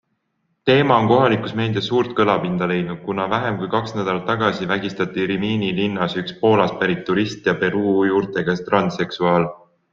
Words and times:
Teema 0.67 0.95
on 1.01 1.09
kohalikus 1.09 1.51
meedias 1.59 1.89
suurt 1.91 2.15
kõlapinda 2.19 2.69
leidnud, 2.71 3.03
kuna 3.09 3.27
vähem 3.35 3.59
kui 3.61 3.69
kaks 3.75 3.95
nädalat 3.99 4.25
tagasi 4.31 4.69
vägistati 4.73 5.29
Rimini 5.35 5.71
linnas 5.83 6.19
üks 6.25 6.37
Poolast 6.43 6.83
pärit 6.83 7.07
turist 7.13 7.53
ja 7.53 7.59
Peruu 7.65 7.97
juurtega 8.11 8.61
transseksuaal. 8.75 9.51